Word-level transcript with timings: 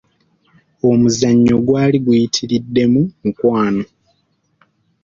Omuzannyo 0.89 1.55
gwali 1.65 1.97
guyitiridde 2.05 2.83
mu 2.91 3.01
mukwano. 3.23 3.85